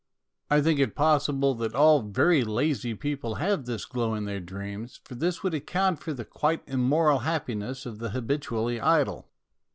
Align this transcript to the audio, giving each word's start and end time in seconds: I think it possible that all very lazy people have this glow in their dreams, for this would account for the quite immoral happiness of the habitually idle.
I 0.49 0.61
think 0.61 0.79
it 0.79 0.95
possible 0.95 1.53
that 1.53 1.75
all 1.75 2.01
very 2.01 2.43
lazy 2.43 2.95
people 2.95 3.35
have 3.35 3.67
this 3.67 3.85
glow 3.85 4.15
in 4.15 4.25
their 4.25 4.39
dreams, 4.39 4.99
for 5.03 5.13
this 5.13 5.43
would 5.43 5.53
account 5.53 5.99
for 5.99 6.11
the 6.11 6.25
quite 6.25 6.63
immoral 6.65 7.19
happiness 7.19 7.85
of 7.85 7.99
the 7.99 8.09
habitually 8.09 8.79
idle. 8.81 9.29